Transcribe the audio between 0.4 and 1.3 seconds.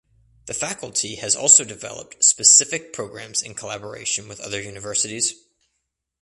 The faculty